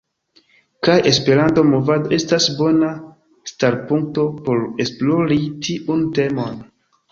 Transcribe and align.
Kaj 0.85 0.93
la 1.01 1.03
Esperanto-movado 1.11 2.13
estas 2.17 2.47
bona 2.63 2.89
starpunkto 3.53 4.27
por 4.49 4.67
esplori 4.87 5.41
tiun 5.69 6.05
temon. 6.19 6.61